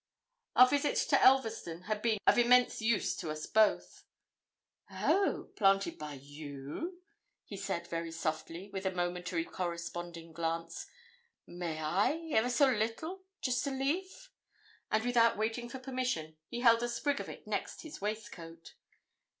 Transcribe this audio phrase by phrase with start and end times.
[0.55, 4.03] Our visit to Elverston had been of immense use to us both.
[4.89, 5.51] 'Oh!
[5.55, 7.03] planted by you?'
[7.45, 10.87] he said, very softly, with a momentary corresponding glance.
[11.45, 14.31] 'May I ever so little just a leaf?'
[14.91, 18.73] And without waiting for permission, he held a sprig of it next his waistcoat.